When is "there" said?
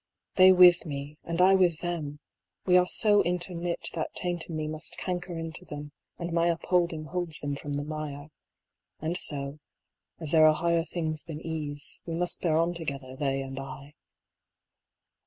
10.31-10.47